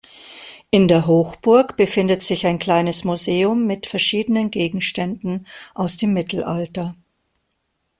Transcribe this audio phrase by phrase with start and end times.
[0.71, 6.95] In der Hochburg befindet sich ein kleines Museum mit verschiedenen Gegenständen aus dem Mittelalter.